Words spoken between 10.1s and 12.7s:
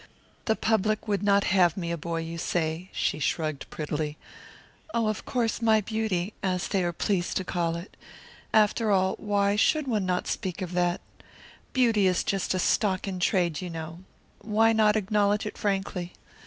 speak of that? Beauty is just a